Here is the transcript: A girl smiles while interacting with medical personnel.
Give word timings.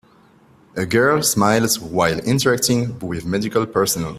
A 0.75 0.83
girl 0.83 1.21
smiles 1.21 1.79
while 1.79 2.17
interacting 2.21 2.97
with 3.07 3.23
medical 3.23 3.67
personnel. 3.67 4.09